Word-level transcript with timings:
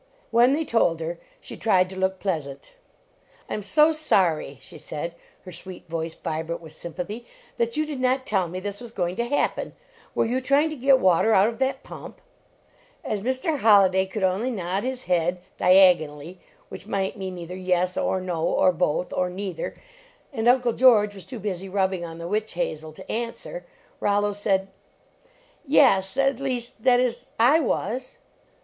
When 0.31 0.53
they 0.53 0.65
told 0.65 0.99
her 0.99 1.19
she 1.39 1.55
tried 1.55 1.87
to 1.91 1.95
look 1.95 2.19
p! 2.19 2.27
ant." 2.27 2.73
I 3.51 3.53
am 3.53 3.61
so 3.61 3.91
sorry," 3.91 4.57
she 4.59 4.79
said, 4.79 5.13
her 5.45 5.51
sweet 5.51 5.87
voice 5.87 6.15
vibrant 6.15 6.59
with 6.59 6.73
sympathy, 6.73 7.23
"that 7.57 7.77
you 7.77 7.85
did 7.85 7.99
not 7.99 8.25
tell 8.25 8.47
me 8.47 8.59
this 8.59 8.81
was 8.81 8.89
going 8.91 9.15
to 9.17 9.25
happen. 9.27 9.73
\Yerevou 10.15 10.43
trying 10.43 10.71
to 10.71 10.75
get 10.75 10.97
water 10.97 11.33
out 11.35 11.49
of 11.49 11.59
that 11.59 11.83
pump?" 11.83 12.19
As 13.03 13.21
Mr. 13.21 13.59
Holliday 13.59 14.07
could 14.07 14.23
only 14.23 14.49
nod 14.49 14.85
hi* 14.85 14.95
head 15.05 15.43
diagonally, 15.57 16.39
which 16.69 16.87
might 16.87 17.15
mean 17.15 17.37
either 17.37 17.55
yi 17.55 17.71
DO, 17.85 17.99
or 18.03 18.71
both, 18.71 19.13
or 19.13 19.29
neither, 19.29 19.75
and 20.33 20.47
Uncl< 20.47 20.71
57 20.71 20.71
LEARNING 20.73 20.77
TO 20.79 20.87
WORK 20.87 21.13
was 21.13 21.25
too 21.27 21.39
busy 21.39 21.69
rubbing 21.69 22.03
on 22.03 22.17
the 22.17 22.27
witch 22.27 22.53
hazel 22.53 22.95
i 22.97 23.05
> 23.07 23.09
answer, 23.27 23.67
Rollo 23.99 24.31
said:" 24.33 24.69
Yes, 25.67 26.17
at 26.17 26.39
least 26.39 26.85
that 26.85 26.99
is 26.99 27.27
I 27.37 27.59
was." 27.59 28.17